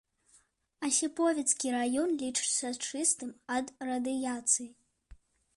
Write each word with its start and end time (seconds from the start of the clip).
Асіповіцкі 0.87 1.67
раён 1.77 2.17
лічыцца 2.23 2.73
чыстым 2.89 3.29
ад 3.59 3.65
радыяцыі. 3.89 4.69